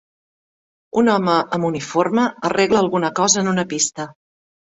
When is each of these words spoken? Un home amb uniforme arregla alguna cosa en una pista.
Un 1.01 1.11
home 1.15 1.35
amb 1.57 1.67
uniforme 1.67 2.25
arregla 2.49 2.81
alguna 2.85 3.11
cosa 3.21 3.39
en 3.45 3.53
una 3.55 3.67
pista. 3.75 4.09